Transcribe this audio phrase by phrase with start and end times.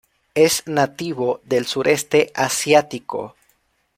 [0.33, 3.35] Es nativo del sureste Asiático.